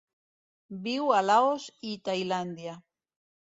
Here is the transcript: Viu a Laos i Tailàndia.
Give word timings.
Viu 0.87 1.11
a 1.17 1.19
Laos 1.27 1.69
i 1.91 1.93
Tailàndia. 2.09 2.77